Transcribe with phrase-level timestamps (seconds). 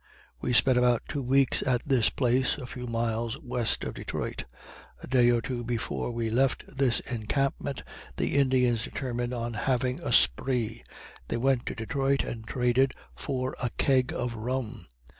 [0.41, 4.45] We spent about two weeks at this place, a few miles west of Detroit.
[5.03, 7.83] A day or two before we left this encampment
[8.15, 10.83] the Indians determined on having a spree.
[11.27, 14.87] They went to Detroit and traded for a keg of rum.